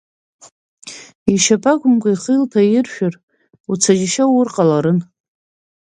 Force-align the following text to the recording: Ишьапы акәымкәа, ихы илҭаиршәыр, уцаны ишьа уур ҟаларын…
Ишьапы 1.33 1.69
акәымкәа, 1.71 2.11
ихы 2.13 2.31
илҭаиршәыр, 2.35 3.13
уцаны 3.71 4.01
ишьа 4.05 4.25
уур 4.33 4.47
ҟаларын… 4.55 4.99